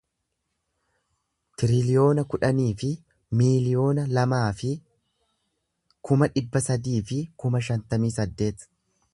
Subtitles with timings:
[1.63, 2.89] tiriliyoona kudhanii fi
[3.41, 4.73] miiliyoona lamaa fi
[6.11, 8.71] kuma dhibba sadii fi kuma shantamii saddeet